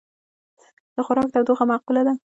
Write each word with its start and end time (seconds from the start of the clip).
د 0.95 0.97
خوراک 1.05 1.27
تودوخه 1.33 1.65
معقوله 1.71 2.01
وي. 2.05 2.13